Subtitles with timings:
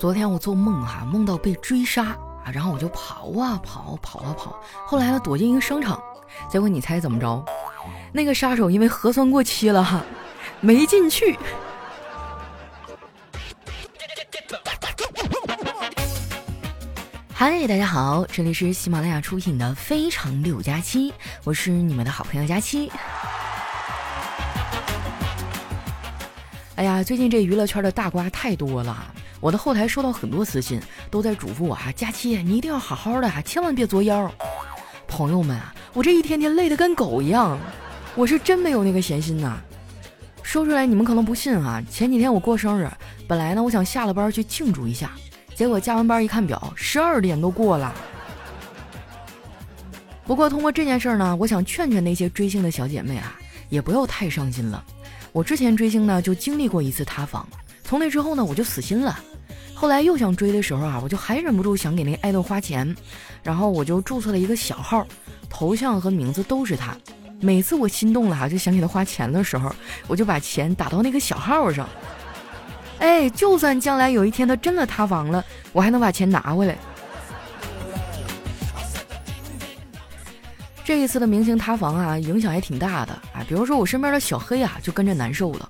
[0.00, 6.02] 昨天我做梦哈，梦到被追杀啊，然后我就跑啊跑，跑啊跑，后来呢躲进一个商场，
[6.48, 7.44] 结果你猜怎么着？
[8.10, 10.02] 那个杀手因为核酸过期了哈，
[10.60, 11.38] 没进去。
[17.34, 21.10] 嗨，大家好，这里是喜马拉雅出品的《非常六加七》，
[21.44, 22.90] 我是你们的好朋友佳期。
[26.76, 29.12] 哎呀，最近这娱乐圈的大瓜太多了。
[29.40, 30.78] 我的后台收到很多私信，
[31.10, 34.30] 都在嘱咐我啊，佳期你一定要好好的啊，千万别作妖。
[35.08, 37.58] 朋友们啊，我这一天天累得跟狗一样，
[38.14, 39.58] 我是真没有那个闲心呐。
[40.42, 42.88] 说出来你们可能不信啊，前几天我过生日，
[43.26, 45.12] 本来呢我想下了班去庆祝一下，
[45.54, 47.94] 结果加完班一看表，十二点都过了。
[50.26, 53.36] 不过通过这件事儿呢，我想劝劝那些追星的小姐妹啊，
[53.68, 54.84] 也不要太伤心了。
[55.32, 57.48] 我之前追星呢，就经历过一次塌房，
[57.82, 59.18] 从那之后呢，我就死心了。
[59.80, 62.94] 后来又想追的时候啊，我就还忍不住想给那爱豆花钱，
[63.42, 65.06] 然后我就注册了一个小号，
[65.48, 66.94] 头像和名字都是他。
[67.40, 69.74] 每次我心动了哈，就想给他花钱的时候，
[70.06, 71.88] 我就把钱打到那个小号上。
[72.98, 75.42] 哎，就算将来有一天他真的塌房了，
[75.72, 76.76] 我还能把钱拿回来。
[80.84, 83.42] 这一次的明星塌房啊，影响也挺大的啊。
[83.48, 85.66] 比如说我身边的小黑啊，就跟着难受了。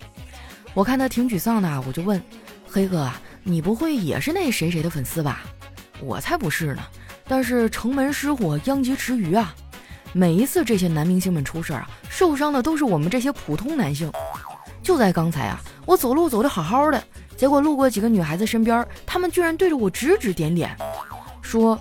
[0.75, 2.21] 我看他挺沮丧的，我就问
[2.69, 3.23] 黑哥啊。
[3.43, 5.43] 你不会也是那谁谁的粉丝吧？
[6.01, 6.83] 我才不是呢！
[7.29, 9.55] 但是城门失火，殃及池鱼啊！
[10.13, 14.11] 每一次这些男明星们出事儿啊，受伤的都是我们这些普通男性。
[14.83, 17.03] 就在刚才啊，我走路走的好好的，
[17.37, 20.77] 结果路过几个女孩子身边，她们居然对着我指指点点，
[21.43, 21.81] 说：“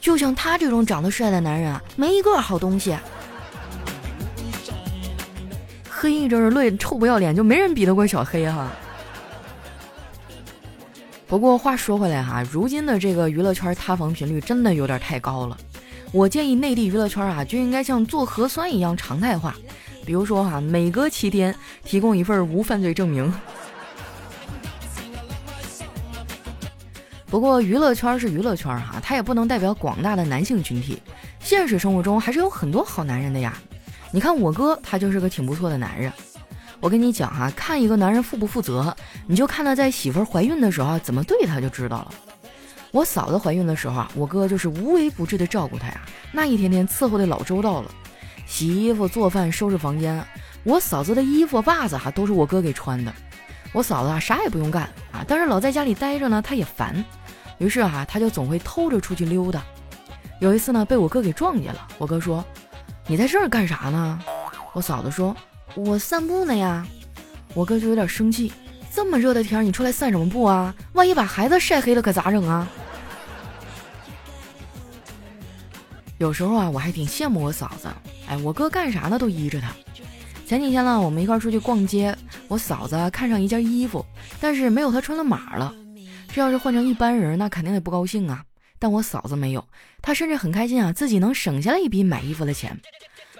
[0.00, 2.96] 就像他这种长得帅的男人啊，没一个好东西。”
[5.90, 8.70] 黑着泪，臭不要脸，就没人比得过小黑哈。
[11.28, 15.58] 不过话说回来哈，如今的这个娱乐圈塌房频率真的有点太高了。
[16.12, 19.56] 我建议内地娱乐圈啊就应该像做核酸一样常态化，
[20.04, 21.52] 比如说哈，每隔七天
[21.84, 23.32] 提供一份无犯罪证明。
[27.26, 31.02] 不过娱乐圈是娱乐圈哈，它也不能代表广大的男性群体。
[31.40, 33.60] 现实生活中还是有很多好男人的呀。
[34.12, 36.12] 你看我哥，他就是个挺不错的男人。
[36.80, 38.94] 我跟你讲哈，看一个男人负不负责，
[39.26, 42.14] 你就看他在媳妇怀孕的时候怎么对他就知道了。
[42.92, 46.00] 我嫂子怀孕的时候啊，我哥就是无微不至的照顾她呀，
[46.32, 47.90] 那一天天伺候的老周到了，
[48.46, 50.24] 洗衣服、做饭、收拾房间。
[50.64, 53.12] 我嫂子的衣服、袜子哈都是我哥给穿的。
[53.72, 57.04] 我嫂子啊啥也不用干啊，但是老在家里待着呢，她也烦，
[57.58, 59.62] 于是哈她就总会偷着出去溜达。
[60.40, 61.88] 有一次呢，被我哥给撞见了。
[61.98, 62.44] 我哥说
[63.06, 64.18] ：“你在这儿干啥呢？”
[64.72, 65.36] 我嫂子说。
[65.74, 66.86] 我散步呢呀，
[67.54, 68.52] 我哥就有点生气。
[68.92, 70.74] 这么热的天，你出来散什么步啊？
[70.94, 72.66] 万一把孩子晒黑了，可咋整啊？
[76.18, 77.88] 有时候啊，我还挺羡慕我嫂子。
[78.26, 79.70] 哎，我哥干啥呢都依着他。
[80.46, 82.16] 前几天呢，我们一块出去逛街，
[82.48, 84.02] 我嫂子看上一件衣服，
[84.40, 85.74] 但是没有她穿的码了。
[86.32, 88.42] 这要是换成一般人，那肯定得不高兴啊。
[88.78, 89.66] 但我嫂子没有，
[90.00, 92.80] 她甚至很开心啊，自己能省下来一笔买衣服的钱。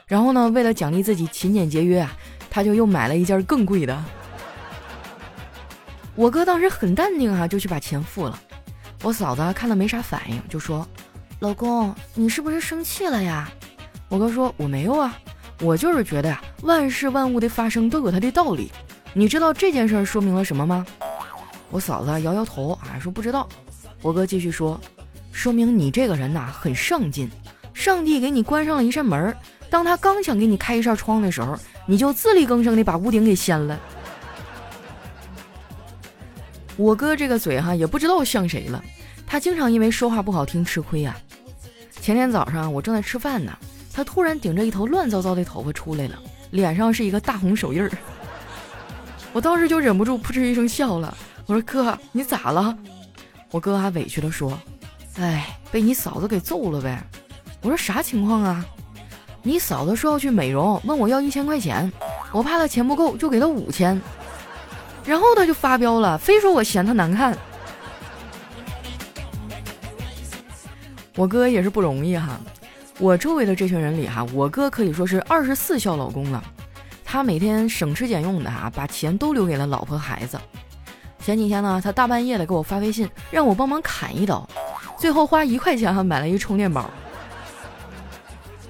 [0.09, 2.17] 然后呢，为了奖励自己勤俭节约啊，
[2.49, 4.05] 他就又买了一件更贵的。
[6.15, 8.41] 我哥当时很淡定啊，就去把钱付了。
[9.03, 10.87] 我嫂子看了没啥反应，就说
[11.41, 13.51] ：“老公，你是不是生气了呀？”
[14.09, 15.19] 我哥说：“我没有啊，
[15.61, 18.71] 我就是觉得呀，万事万物的发生都有它的道理。
[19.13, 20.87] 你知道这件事儿说明了什么吗？”
[21.69, 23.49] 我嫂子摇摇头啊，说不知道。
[24.03, 24.81] 我哥继续说
[25.33, 27.29] ：“说明你这个人呐，很上进。
[27.75, 29.37] 上帝给你关上了一扇门。”
[29.69, 33.79] 当他刚想给你开一扇窗的时候，你就自力更生的把屋顶给掀了。
[36.77, 38.83] 我哥这个嘴哈也不知道像谁了，
[39.27, 41.17] 他经常因为说话不好听吃亏呀。
[42.01, 43.57] 前天早上我正在吃饭呢，
[43.93, 46.19] 他突然顶着一头乱糟糟的头发出来了，
[46.51, 47.91] 脸上是一个大红手印儿。
[49.33, 51.17] 我当时就忍不住扑哧一声笑了。
[51.47, 52.77] 我说哥你咋了？
[53.51, 54.59] 我哥还委屈的说
[55.19, 57.03] ：“哎，被你嫂子给揍了呗。”
[57.63, 58.65] 我说啥情况啊？
[59.47, 61.93] 你嫂子说要去美容，问我要一千块钱，
[62.33, 64.03] 我怕她钱不够，就给她五千，
[65.05, 67.39] 然后她就发飙了，非说我嫌她难看。
[71.15, 72.41] 我哥也是不容易哈，
[72.99, 76.43] 我周围的这群人里哈，我哥可以说是二十四孝老公了，
[77.05, 80.37] 他每天省吃俭用的哈，把钱都留给了老婆孩子。
[81.21, 84.45] 前几天呢，他大半夜的给我发微信，让我帮忙砍一刀，
[84.99, 86.91] 最后花一块钱哈买了一充电宝。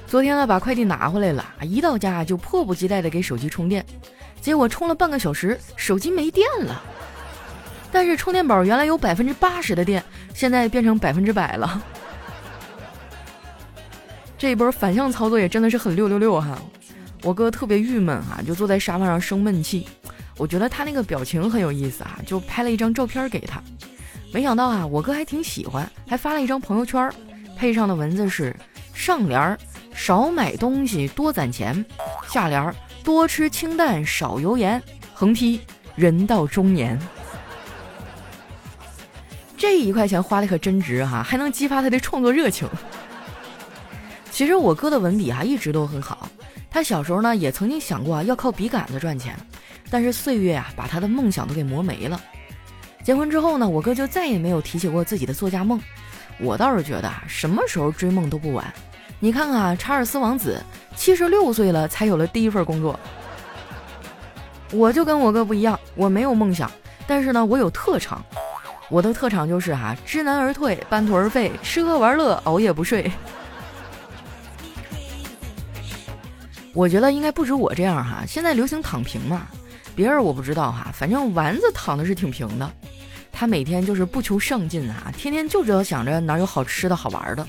[0.06, 3.84] 昨天呢，把快递拿回来了，一到家就迫不及待的给手机充电，
[4.40, 6.80] 结果充了半个小时，手机没电了。
[7.90, 11.82] 但是充电宝原来有百分之八十的电，现在变成百分之百了。
[14.38, 16.56] 这一波反向操作也真的是很六六六哈！
[17.22, 19.88] 我哥特别郁闷哈，就坐在沙发上生闷气。
[20.36, 23.60] 我觉得他那个表情很有意思啊，就拍了一张照片给他。
[24.32, 27.10] 没想到啊，我哥还挺喜欢，还发了一张朋友圈，
[27.56, 28.54] 配上的文字是：
[28.92, 29.58] 上联儿
[29.96, 31.84] 少买东西多攒钱，
[32.28, 32.72] 下联儿
[33.02, 34.80] 多吃清淡少油盐，
[35.14, 35.60] 横批
[35.96, 36.96] 人到中年。
[39.56, 42.68] 这一块钱花的可真值哈，还能激发他的创作热情。
[44.30, 46.28] 其实我哥的文笔啊一直都很好，
[46.70, 49.34] 他小时候呢也曾经想过啊要靠笔杆子赚钱，
[49.90, 52.20] 但是岁月啊把他的梦想都给磨没了。
[53.02, 55.80] 结婚之后呢，我哥就再也没有提起过自己的作家梦。
[56.38, 58.72] 我倒是觉得啊，什么时候追梦都不晚。
[59.26, 60.62] 你看看，查尔斯王子
[60.94, 62.96] 七十六岁了才有了第一份工作。
[64.70, 66.70] 我就跟我哥不一样，我没有梦想，
[67.08, 68.24] 但是呢，我有特长。
[68.88, 73.10] 我的特长就是哈，知难而退，半途而废，吃喝玩乐，熬夜不睡。
[76.72, 79.48] 我觉得应该不止我这样哈，现在流行躺平嘛，
[79.96, 82.72] 别人我不知道哈，反正丸子躺的是挺平的。
[83.32, 87.44] 他每天就是不求上进啊，天天就知道想着哪有好吃的好玩的。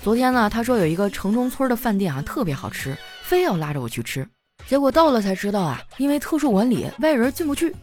[0.00, 4.26] 昨天呢，他说有一个城中村的饭店啊特别好吃，非要拉着我去吃。
[4.66, 7.74] 结果到了才知道啊，因为特殊管理，外人进不去。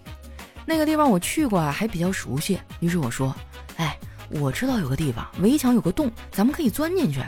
[0.66, 2.60] 那个地方我去过啊，还比较熟悉。
[2.80, 3.36] 于是我说
[3.78, 3.98] ：“哎，
[4.30, 7.22] 我知道有个地方，围墙有个洞，咱们可以钻进去。”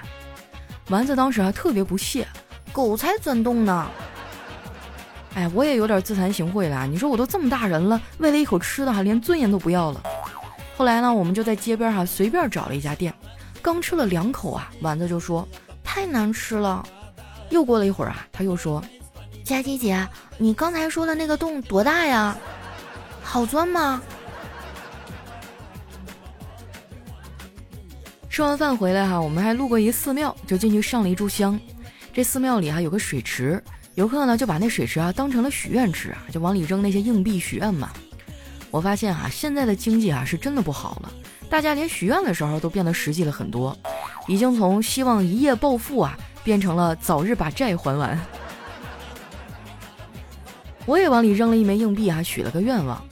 [0.89, 2.25] 丸子当时啊特别不屑。
[2.71, 3.89] 狗才钻洞呢！
[5.33, 6.87] 哎，我也有点自惭形秽了。
[6.87, 10.01] 你说我都这么大人了，为了一口吃的哈，连尊严都不要了。
[10.77, 13.13] 后来呢，我们就在街边哈随便找了一家店，
[13.61, 15.47] 刚吃了两口啊，丸子就说
[15.83, 16.85] 太难吃了。
[17.49, 18.83] 又过了一会儿啊，他又说
[19.43, 20.07] ：“佳琪姐，
[20.37, 22.37] 你刚才说的那个洞多大呀？
[23.23, 24.01] 好钻吗？”
[28.29, 31.59] 吃完饭回来哈，我们还路过一寺庙，就进去上了一炷香。
[32.13, 33.63] 这寺庙里还有个水池，
[33.95, 37.89] 游客呢就把那水池啊当成了许愿池啊，就往里扔那些硬币许愿嘛。
[38.69, 41.11] 我发现啊，现在的经济啊是真的不好了，
[41.49, 43.75] 大家连许愿的时候都变得实际了很多，
[44.27, 48.19] 已经从希望一夜暴富啊，变成了早日把债还完。
[50.85, 53.03] 我也往里扔了一枚硬币啊，许了个愿望。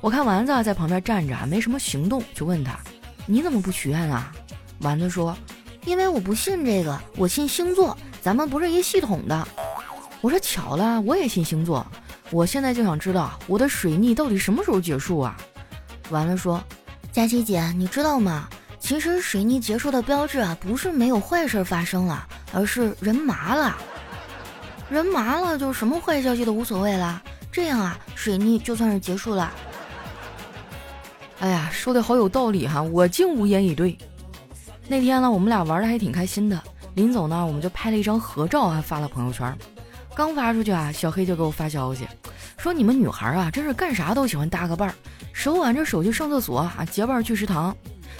[0.00, 2.78] 我看丸子在旁边站着啊，没什么行动，就问他
[3.24, 4.32] ：“你怎么不许愿啊？”
[4.80, 5.36] 丸子说
[5.86, 9.48] ：“因为我不信这个，我信星座。”咱们不是一系统的，
[10.20, 11.84] 我说巧了，我也信星座。
[12.32, 15.36] 我现在就想知道我的水逆到底什么时候结束啊？
[16.08, 16.62] 完了说，
[17.12, 18.48] 佳琪姐，你知道吗？
[18.80, 23.76] 其实水逆结束的标志啊，不是没有坏事发生了，而是人麻了。
[24.88, 27.22] 人麻了，就什么坏消息都无所谓了。
[27.52, 29.52] 这样啊，水逆就算是结束了。
[31.40, 33.96] 哎呀，说的好有道理哈，我竟无言以对。
[34.88, 36.58] 那天呢，我们俩玩的还挺开心的。
[36.94, 39.54] 临走呢，我们就拍了一张合照还，发了朋友圈。
[40.14, 42.06] 刚发出去啊，小黑就给我发消息，
[42.62, 44.94] 说你们女孩啊，真是干啥都喜欢搭个伴儿，
[45.32, 47.76] 手挽着手去上厕所啊，结伴去食堂。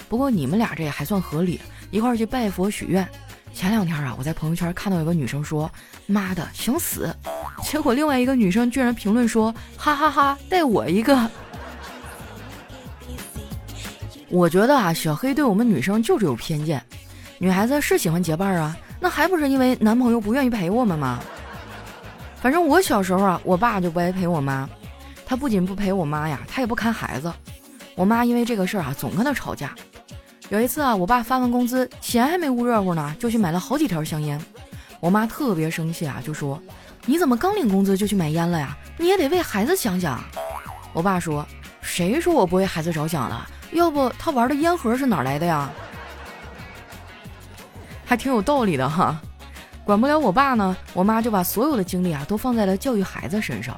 [0.09, 1.61] 不过你们俩这也还算合理，
[1.91, 3.07] 一块儿去拜佛许愿。
[3.53, 5.71] 前两天啊，我在朋友圈看到有个女生说
[6.05, 7.15] ：“妈的，想死。”
[7.63, 9.49] 结果另外一个女生居然评论说
[9.79, 11.17] ：“哈哈哈，带我一个。”
[14.27, 16.83] 我觉得啊，小黑对我们女生就是有偏见。
[17.37, 21.21] 女孩子是喜欢结伴啊，那还不是因为男朋友不愿意陪我们吗？
[22.43, 24.69] 反正我小时候啊，我爸就不爱陪我妈，
[25.25, 27.31] 他不仅不陪我妈呀，他也不看孩子。
[27.95, 29.73] 我妈因为这个事儿啊，总跟他吵架。
[30.49, 34.37] 有一次啊，我爸发完工资，钱还没捂热乎呢，就去买了好几条香烟。
[34.99, 36.61] 我妈特别生气啊，就说
[37.07, 38.77] ：“你怎么刚领工资就去买烟了呀？
[38.97, 40.21] 你也得为孩子想想。”
[40.91, 41.47] 我爸说
[41.81, 43.47] ：“谁说我不为孩子着想了？
[43.71, 45.71] 要不他玩的烟盒是哪来的呀？”
[48.03, 49.17] 还挺有道理的哈，
[49.85, 53.77] 管不了我爸呢，我妈就把所有的精力啊都放在了教育孩子身上。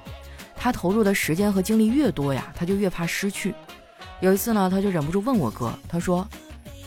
[0.56, 3.54] 她投入的时间和精力越多呀，她就越怕失去。
[4.20, 6.28] 有一次呢，她就忍不住问我哥，她说：“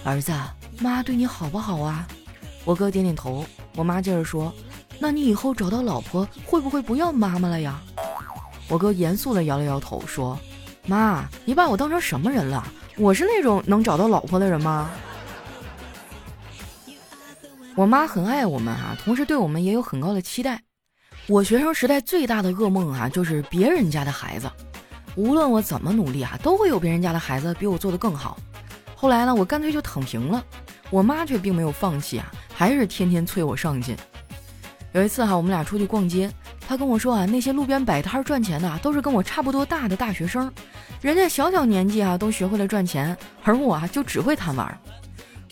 [0.04, 0.32] 儿子，
[0.78, 2.06] 妈对你好不好啊？”
[2.64, 3.44] 我哥点点头。
[3.74, 4.52] 我妈接着说
[4.98, 7.80] ：“那你以后找到老婆会不会不要妈妈了呀？”
[8.68, 10.38] 我哥严肃地摇了摇头说
[10.86, 12.64] ：“妈，你把我当成什么人了？
[12.96, 14.90] 我是那种能找到老婆的人吗？”
[17.78, 20.60] 我妈很爱我们哈，同时对我们也有很高的期待。
[21.28, 24.50] 我学生时代最大的噩梦啊，就是别人家的孩子。
[25.14, 28.36] 无论我怎么努力啊，都会有别人家的孩子比我做的更好。
[28.96, 30.44] 后来呢，我干脆就躺平了。
[30.90, 33.96] 我妈却并没有放弃啊，还是天天催我上进。
[34.90, 36.28] 有一次哈，我们俩出去逛街，
[36.66, 40.52] 她跟我说啊，那些路边摆摊赚钱的都是跟我差不多大的大学生，
[41.00, 44.80] 人家小小年纪啊都学会了赚钱，而我啊就只会贪玩。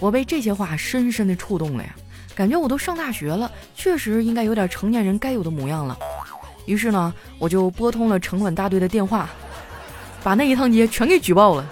[0.01, 1.95] 我被这些话深深的触动了呀，
[2.37, 5.99] 感觉我都上大学了，确实应该有点成年人该有的模样了。
[6.67, 9.31] 于是呢，我就拨通了城管大队的电话，
[10.23, 11.67] 把那一趟街全给举报了。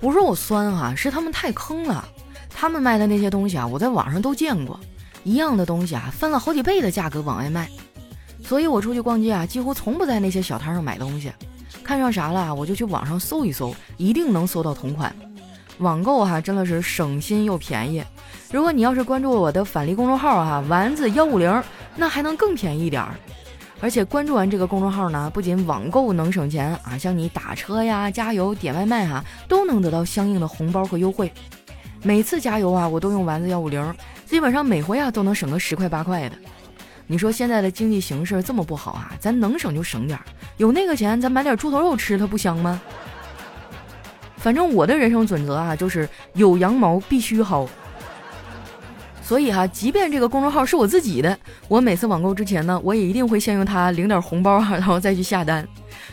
[0.00, 2.08] 不是我酸哈，是他们太坑了。
[2.48, 4.78] 他们卖的那些东西啊，我在网上都见过，
[5.24, 7.68] 一样的东西啊，翻了好几倍的价格往外卖。
[8.44, 11.32] 所以我出去逛街啊，几乎从不在那些小摊上买东西，
[11.82, 15.12] 看上啥了我就去网上搜一搜，一定能搜到同款。
[15.78, 18.02] 网购哈真的是省心又便宜。
[18.52, 21.62] 如果你要是关注我的返利公众号哈，丸子幺五零，
[21.96, 23.14] 那还能更便宜一点儿。
[23.80, 31.32] 而且关注完这个公众号呢，不仅网购能省钱啊，像你打车呀、加油、点外卖哈，都能得到相应的红包和优惠。
[32.02, 36.36] 每次加油啊，我都用丸子幺五零，基本上每回啊都能省个十块八块的。
[37.08, 40.24] 你说现在的经济形势这么不好啊，咱能省就省点儿，
[40.58, 42.80] 有那个钱咱买点猪头肉吃，它不香吗？
[44.42, 47.66] 反正我的人生准则啊，就是有羊毛必须薅。
[49.22, 55.66] 所以哈，即便这个公众号是我自己的，我每次网购之前呢，我也一定会先用它领点红包， 然后再去下单。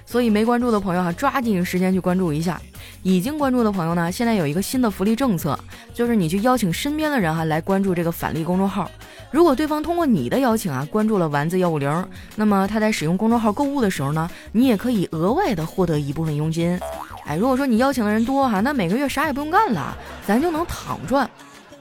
[0.05, 2.55] 所以没关注的朋友哈，抓紧时间去关注一下；
[3.01, 5.59] 已经关注的朋友呢，现在有一个新的福利政策，
[5.91, 8.89] 就是你去邀请身边的人哈来关注这个返利公众号。
[9.31, 16.79] 如果对方通过你的邀请啊关注了丸子幺五零，那么他在使用公众号购物的时候呢，你也可以额外的获得一部分佣金。
[17.25, 19.95] 哎，如果说你邀请的人多哈，那每个月啥也不用干了，
[20.25, 21.29] 咱就能躺赚。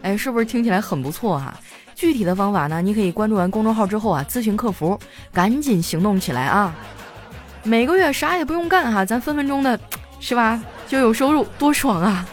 [0.03, 1.55] 哎，是不是听起来很不错哈？
[1.95, 4.99] 具体的方法呢，你可以关注完公众号之后啊，咨询客服，
[5.33, 6.75] 赶紧行动起来啊！
[7.65, 9.81] 每个月啥也不用干哈，咱分分钟的，
[10.21, 10.63] 是吧？
[10.87, 12.25] 就有收入，多爽啊！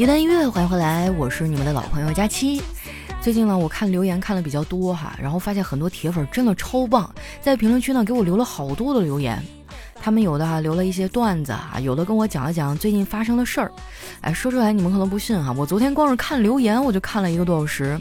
[0.00, 2.62] 一段音乐，欢迎回来，我是你们的老朋友佳期。
[3.20, 9.38] 最近呢，我看留言看的比较多哈，然后发现很多铁粉真的超棒，在评论区呢给我留了好多的留言。
[9.94, 13.70] 他们有的哈留了一些段子啊，有的跟我讲了讲最近发生的事儿。
[14.22, 18.00] 哎，说出来你们可能不信哈，我昨天光是看留言我就看了一个多小时，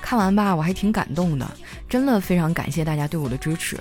[0.00, 1.50] 看完吧我还挺感动的，
[1.88, 3.76] 真的非常感谢大家对我的支持。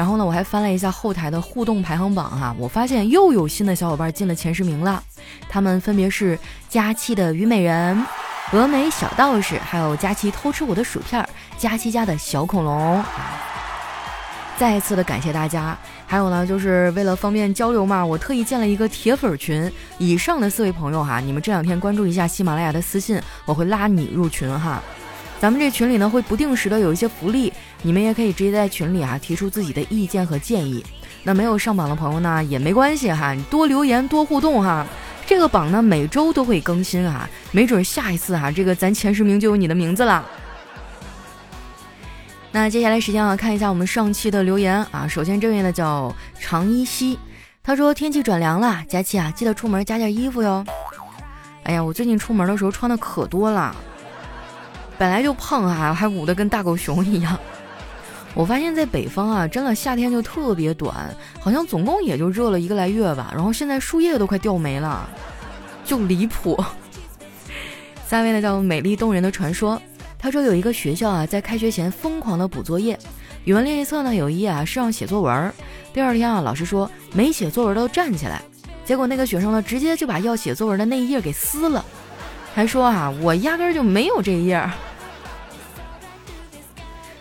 [0.00, 5.02] 然后呢，我还翻了一下后台的互动排行榜哈，我发现又有新的小伙伴进了前十名了。
[5.46, 6.38] 他们分别是
[6.70, 8.02] 佳期的虞美人、
[8.50, 11.28] 峨眉小道士，还有佳期偷吃我的薯片儿、
[11.58, 13.04] 佳期家的小恐龙。
[14.56, 15.76] 再次的感谢大家。
[16.06, 19.70] 还有呢，就是为了方便交流嘛，我特意建了一个铁粉群。
[19.98, 24.82] 以上的四位朋友哈，你们这两天关注一下喜马拉雅的私信，我会拉你入群哈。
[25.38, 27.50] 咱们这群里呢，会不定时的有一些福利，
[27.82, 30.84] 你们也可以直接在群里啊提出自己的意见和建议。
[31.22, 34.86] 那没有上榜的朋友呢，也没关系哈，你多留言多互动哈。
[35.26, 40.24] 这个榜呢每周都会更新啊，没准下一次哈，这个咱前十名就有你的名字了。
[42.52, 45.06] 那接下来时间啊，看一下我们上期的留言啊。
[45.06, 47.18] 首先这位呢叫常依稀，
[47.62, 50.64] 他说天气转凉了，佳期啊记得出门加件衣服哟。
[51.62, 53.76] 哎呀，我最近出门的时候穿的可多了。
[54.98, 57.38] 本来就胖啊，还捂得跟大狗熊一样。
[58.34, 63.30] 我发现，在北方啊，真的夏天就特别短，好像总共也就热了一个来月吧。
[63.34, 65.08] 然后现在树叶都快掉没了，
[65.84, 66.62] 就离谱。
[68.08, 69.80] 下位呢叫美丽动人的传说，
[70.18, 72.98] 他说有一个学校啊，在开学前疯狂的补作业，
[73.44, 75.52] 语文练习册呢有一页啊是让写作文。
[75.92, 78.40] 第二天啊，老师说没写作文都站起来，
[78.84, 81.84] 结果那个学生呢，直接就把要写作文的那一页给撕了，
[82.54, 84.70] 还说啊我压根就没有这一页。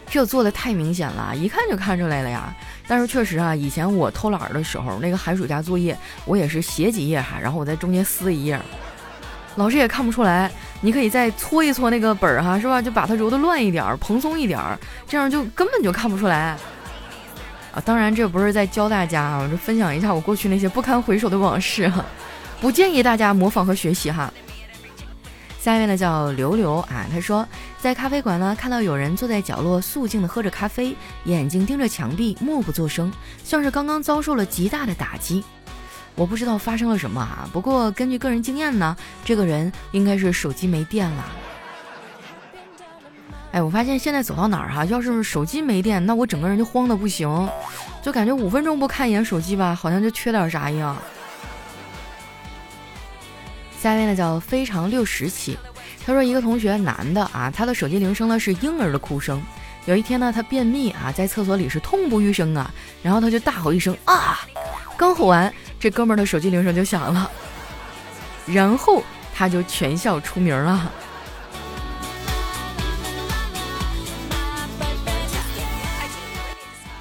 [0.09, 2.53] 这做的太明显了，一看就看出来了呀。
[2.87, 8.59] 但是确实啊，以前我偷懒的时候，那个寒暑假作业，我也是写几页哈，然后我在中间撕一页，
[9.55, 10.49] 老师也看不出来。
[10.81, 12.81] 你可以再搓一搓那个本儿哈，是吧？
[12.81, 16.57] 就把它揉的乱一点儿，蓬松一点儿，这样就根本就看不出来。
[17.71, 22.03] 啊，当然这不是在教大家啊，我就分享一下我过去那些不堪回首的往事哈，
[22.59, 24.33] 不建议大家模仿和学习哈。
[25.61, 27.45] 下一位呢叫刘刘啊，他说
[27.79, 33.11] 在咖啡馆呢看到有人坐在角落肃静的喝着咖啡，眼睛盯着墙壁，默不作声，
[33.43, 35.43] 像是刚刚遭受了极大的打击。
[36.15, 41.25] 我不知道发生了什么啊，不过根据个人经验呢，这个人应该是手机没电了。
[43.51, 47.49] 哎，我发现现在走到哪儿哈，要是手机没电，那我整个人就慌的不行，
[48.01, 50.95] 就感觉五分钟不看一眼手机吧，好像就缺点啥一样。
[53.81, 55.57] 下面呢叫非常六十期，
[56.05, 59.41] 他说一个同学男的啊，他的手机铃声呢是婴儿的哭声。
[59.85, 62.69] 有一天呢，他便秘啊，在厕所里是痛不欲生啊，
[63.01, 64.41] 然后他就大吼一声啊，
[64.97, 67.31] 刚吼完，这哥们儿的手机铃声就响了，
[68.45, 69.01] 然后
[69.33, 70.91] 他就全校出名了。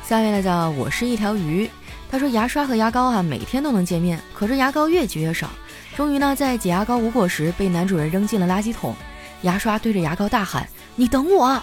[0.05, 1.69] 下面呢叫我是一条鱼，
[2.09, 5.51] 他说牙刷和牙膏啊每天都能见面，可是牙膏越挤越少，
[5.99, 8.95] 终于呢在挤牙膏无果时被男主人扔进了垃圾桶，
[9.43, 10.65] 牙刷对着牙膏大喊
[10.95, 11.61] ：“你等我！”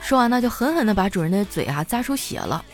[0.00, 2.64] 说完呢就狠狠地把主人的嘴啊扎出血了，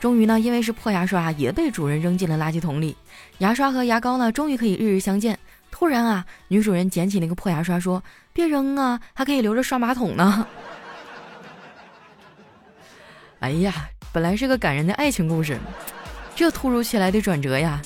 [0.00, 2.96] 终于呢因为是破牙刷也被主人扔进了垃圾桶里，
[3.38, 5.38] 牙刷和牙膏呢终于可以日日相见。
[5.70, 8.02] 突然啊女主人捡起那个破牙刷说
[8.34, 10.48] ：“别扔啊，还可以留着刷马桶呢。”
[13.38, 13.72] 哎呀。
[14.12, 15.58] 本来是个感人的爱情故事，
[16.34, 17.82] 这突如其来的转折呀！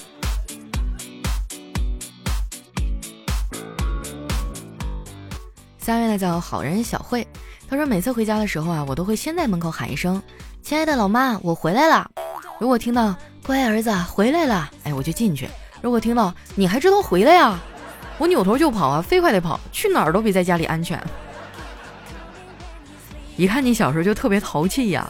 [5.81, 7.27] 下面呢叫好人小慧，
[7.69, 10.23] 他说每次回家的时候啊，我都会先在门口喊一声
[10.63, 12.09] “亲爱的老妈，我回来了”。
[12.61, 15.47] 如果听到“乖儿子回来了”，哎，我就进去；
[15.81, 17.59] 如果听到“你还知道回来呀”，
[18.19, 21.03] 我扭头就跑啊，飞快的跑，去哪儿都比在家里安全。
[23.37, 25.09] 一看你小时候就特别淘气呀！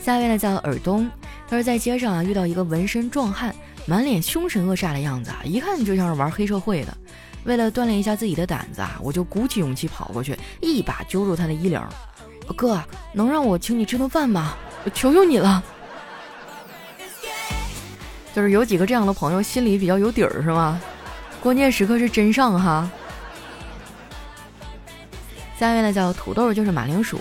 [0.00, 1.10] 下一位呢叫尔东，
[1.48, 3.52] 他说在街上啊遇到一个纹身壮汉，
[3.84, 6.96] 满脸凶神恶煞的样子啊，一看就像是玩黑社会的。
[7.44, 11.80] 为了锻炼一下自己的胆子啊，我就鼓起勇气跑过去，一把揪住他的衣领。
[12.56, 12.82] 哥，
[13.12, 14.54] 能让我请你吃顿饭吗？
[14.84, 15.62] 我求求你了。
[18.34, 20.80] 就是有几个这样的朋友，心里比较有底儿是吗？
[21.42, 22.90] 关键时刻是真上哈。
[25.58, 27.18] 下一位呢叫土豆，就是马铃薯。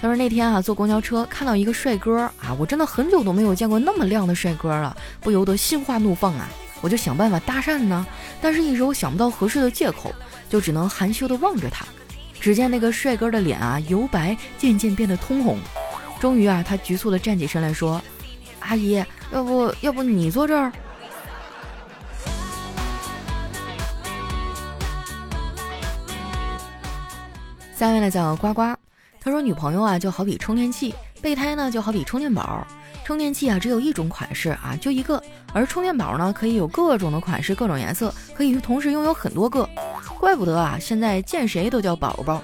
[0.00, 6.48] 他说那天啊，坐公交车看到一个帅哥啊，我真的很久都没有见过那么靓的帅哥了，不由得心花怒放啊！
[6.84, 8.06] 我就想办法搭讪呢，
[8.42, 10.14] 但是一直我想不到合适的借口，
[10.50, 11.86] 就只能含羞的望着他。
[12.38, 15.58] 只见那个帅哥的脸啊，由白渐渐变得通红，
[16.20, 18.02] 终于啊，他局促的站起身来说
[18.60, 20.70] ：“阿姨，要不要不你坐这儿？”
[27.74, 28.60] 下面呢叫呱呱。
[29.22, 30.92] 他说：“女朋友啊，就好比充电器；
[31.22, 32.66] 备胎呢，就好比充电宝。
[33.06, 35.18] 充电器啊，只有一种款式啊，就一个；
[35.54, 39.66] 而充电宝呢，可以有各种的款式、各种颜色，可以同时拥有很多个。
[40.18, 42.42] 怪不得啊，现在见谁都叫宝宝。”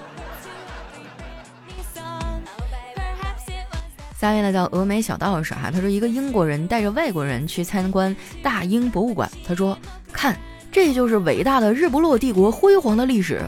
[4.17, 9.77] 下面呢叫峨眉小道士哈，他说一个英国人带着外国人去参观大英博物馆，他说
[10.13, 10.37] ：“看，
[10.71, 13.41] 这就是伟大的日不落帝国辉煌的历史。”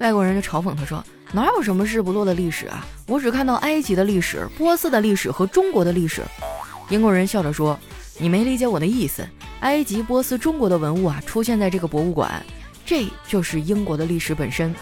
[0.00, 1.04] 外国人就嘲讽他说。
[1.30, 2.86] 哪有什么日不落的历史啊？
[3.06, 6.22] 我只看到埃及的历史、波斯的历史和中国的历史。
[6.88, 7.78] 英国人笑着说
[8.18, 9.26] ：“你没理解我的意思。
[9.60, 12.44] 埃及、波斯、中国的文物啊，出现在这个博物馆，
[12.84, 14.74] 这就是英国的历史本身。”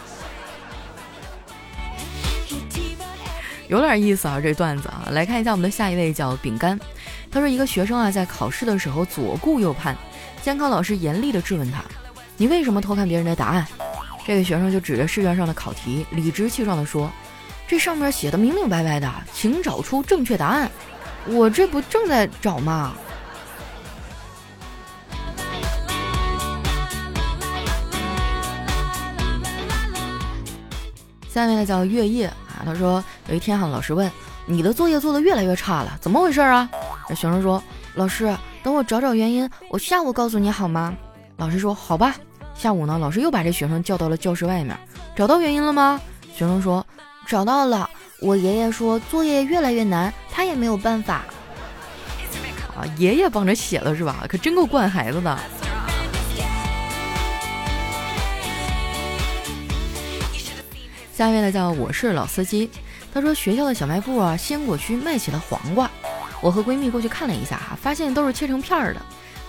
[3.68, 5.08] 有点意思啊，这段子啊。
[5.10, 6.78] 来看一下我们的下一位，叫饼干。
[7.30, 9.96] 他说，一个学生啊，在考试的时候左顾右盼，
[10.40, 11.82] 监考老师严厉地质问他
[12.38, 13.66] ：“你为什么偷看别人的答案？”
[14.24, 17.10] 这个学生就指着试卷上的考题，理直气壮地说
[17.66, 20.70] ：“这上面写的明明白白的，请找出正确答案。
[21.26, 22.94] 我这不正在找吗？”
[31.36, 34.10] 下面呢叫月夜啊，他说有一天哈，老师问
[34.46, 36.66] 你的作业做的越来越差了，怎么回事啊？
[37.10, 37.62] 那学生说
[37.94, 40.94] ：“老师，等我找找原因，我下午告诉你好吗？”
[41.36, 42.16] 老师说：“好吧。”
[42.56, 44.74] 下午呢，老师又把这学生叫到了教室外面，
[45.14, 46.00] 找到原因了吗？
[46.34, 46.86] 学生说
[47.26, 47.86] 找到了。
[48.22, 51.16] 我爷爷说作业越来越难，他也没有办法。
[52.74, 54.24] 啊，爷爷帮着写了是吧？
[54.26, 55.38] 可真够惯孩子的。
[61.16, 62.70] 下面呢叫我是老司机，
[63.10, 65.90] 他说学校的小卖部啊，鲜果区卖起了黄瓜，
[66.42, 69.00] 我和闺蜜过去看了一下哈，发现都是切成片儿的。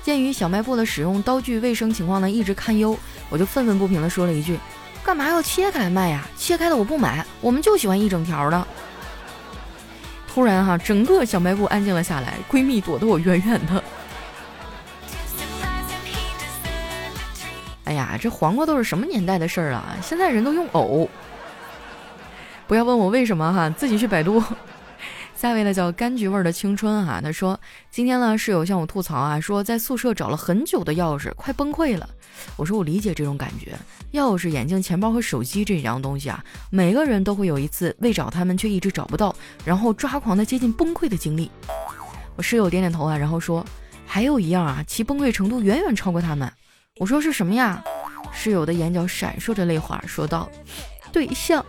[0.01, 4.58] 鉴于小卖部的使用刀具卫生情况呢一直堪忧，我就愤愤不平地说了一句
[5.03, 6.25] ：“干嘛要切开卖呀？
[6.38, 8.65] 切开的我不买，我们就喜欢一整条的。”
[10.34, 13.84] 突然哈，整个小卖部安静了下来，闺蜜躲得我远远的。
[17.84, 19.97] 哎呀，这黄瓜都是什么年代的事儿啊？
[20.01, 21.10] 现在人都用藕。
[22.67, 24.43] 不要问我为什么哈，自己去百度。
[25.36, 27.60] 下一位呢叫柑橘味的青春哈，他说
[27.91, 32.10] 今天呢室友向我吐槽啊，说在宿舍找了很久的钥匙，快崩溃了。
[32.56, 33.77] 我说我理解这种感觉，
[34.13, 41.49] 钥匙、眼镜、钱包和手机这几样东西啊，每个人都会有一次为找他们却一直找不到，然后抓狂的接近崩溃的经历。
[42.36, 43.65] 我室友点点头啊，然后说
[44.06, 46.51] 还有一样啊，其崩溃程度远远超过他们。
[46.99, 47.84] 我说是什么呀？
[48.34, 50.49] 室友的眼角闪烁着泪花，说道
[51.13, 51.63] ：“对象，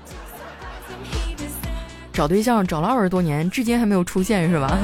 [2.19, 4.77] 找对象找了二十多年，至今还没有出现，是吧？”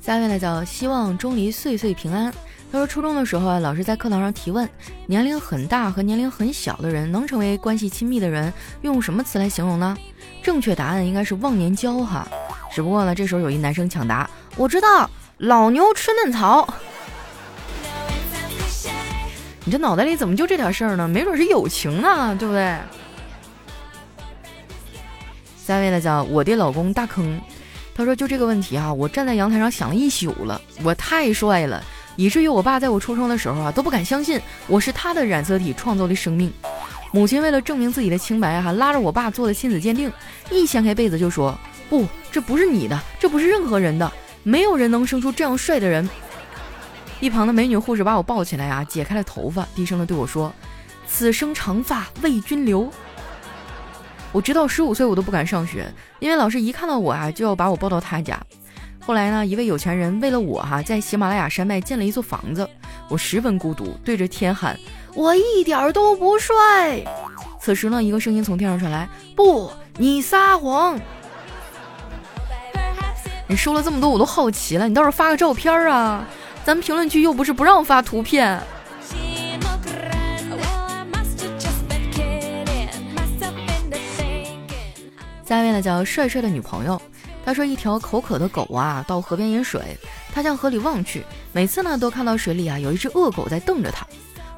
[0.00, 2.32] 下面呢叫希望钟离岁岁平安。
[2.72, 4.66] 他说初中的时候啊，老师在课堂上提问，
[5.04, 8.50] 年龄很大和年龄很小的人能成为关系亲密的人，
[8.80, 9.94] 用什么词来形容呢？
[10.42, 12.26] 正确答案应该是忘年交哈。
[12.72, 16.66] 只不过呢，这时候有一男生抢答，我知道，老牛吃嫩草。
[19.66, 21.08] 你这脑袋里怎么就这点事儿呢？
[21.08, 22.78] 没准是友情呢，对不对？
[25.66, 27.40] 下位呢叫我的老公大坑。
[27.92, 30.60] 他说：“就这个问题啊，我站在阳台上想了一宿了。
[30.84, 31.82] 我太帅了，
[32.14, 36.52] 以至于我爸在我出生的时候啊都不敢相信我是他的染色体创造的生命。
[37.10, 40.12] 母亲为了证明自己的清白，哈拉着我爸做了亲子鉴定，
[40.48, 41.58] 一掀开被子就说：
[41.90, 44.12] 不，这不是你的，这不是任何人的，
[44.44, 46.08] 没有人能生出这样帅的人。
[47.20, 50.52] 一旁的美女护士把我抱起来啊，解开了头发，低声的对我说：
[51.06, 52.90] 此生长发为君留。”
[54.32, 58.38] 我直到十五岁我都不敢上学，因为老师一看到我啊就要把我抱到他家。
[59.00, 62.68] 后来呢，一位有钱人为了我哈，在喜马拉雅山脉建了一座房子。
[63.08, 64.78] 我十分孤独，对着天喊
[65.14, 67.02] ：“我一点都不帅。”
[67.60, 71.00] 此时呢，一个声音从天上传来：“不，你撒谎！
[73.46, 76.26] 你说了这么多，我都好奇了，你倒是发个照片啊！
[76.66, 78.60] 咱们评论区又不是不让发图片。”
[85.44, 87.00] 下面呢叫帅帅的女朋友，
[87.44, 89.96] 他说一条口渴的狗啊到河边饮水，
[90.34, 94.04] 他向河里望去，每次呢都看到水里啊有一只恶狗在瞪着他。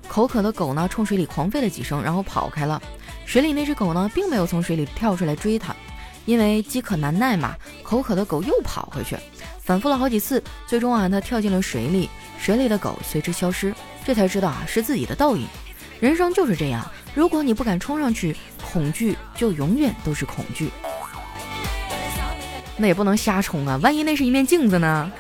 [0.09, 2.81] 口渴的狗呢冲水里狂吠了几声，然后跑开了。
[3.27, 5.77] 水里那只狗呢并没有从水里跳出来追他，
[6.25, 7.55] 因为饥渴难耐嘛。
[7.83, 9.15] 口渴的狗又跑回去，
[9.69, 12.09] 反复了好几次，最终啊他跳进了水里，
[12.41, 13.75] 水里的狗随之消失。
[14.03, 15.47] 这才知道啊是自己的倒影。
[16.01, 16.83] 人生就是这样，
[17.15, 18.35] 如果你不敢冲上去。
[18.73, 20.71] 恐惧就永远都是恐惧，
[22.77, 23.79] 那也不能瞎冲啊！
[23.83, 25.11] 万一那是一面镜子呢？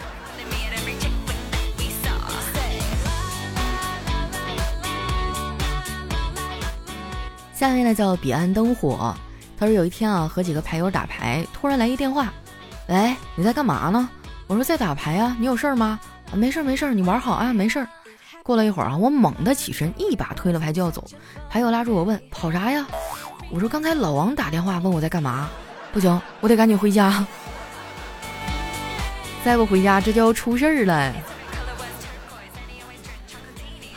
[7.54, 9.14] 下面呢叫彼岸灯火。
[9.58, 12.30] 他说有一天啊，和几个牌友打牌，突然来一电话，
[12.88, 14.10] 喂，你在干嘛呢？
[14.48, 16.00] 我说在打牌啊，你有事儿吗？
[16.32, 17.86] 没事儿没事儿，你玩好啊，没事儿。
[18.42, 21.04] 过了一会儿啊，我猛地起身，一把推了牌就要走，
[21.50, 22.86] 牌友拉住我问跑啥呀？
[23.50, 25.50] 我说刚才老王打电话问我在干嘛，
[25.92, 27.26] 不行，我得赶紧回家，
[29.44, 31.12] 再不回家这就要出事儿了。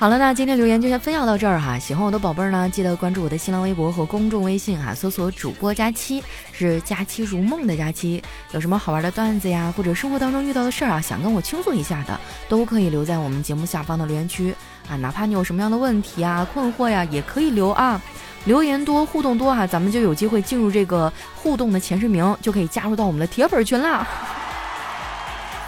[0.02, 1.78] 好了，那今天留言就先分享到这儿哈。
[1.78, 8.20] 喜欢我的宝贝儿呢，记得关注我的新浪微博和公众微信哈，搜索主播佳期，是佳期如梦的佳期。
[8.50, 14.56] 有什么好玩的段子呀，或者生活当中遇到的事儿啊，想跟我倾诉一下的，都可以留在我们节目下方的留言区
[14.90, 14.96] 啊。
[14.96, 18.02] 哪怕你有什么样的问题啊、困惑呀，也可以留啊。
[18.46, 24.08] 留言多，互动多哈，咱们就有机会进入这个互动的前十名，就可以加入到我们的铁粉群啦。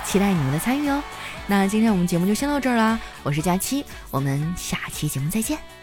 [0.04, 1.04] 期待你们的参与哦。
[1.48, 5.83] 那今天我们节目就先到这儿啦，我是佳期，我们下期节目再见。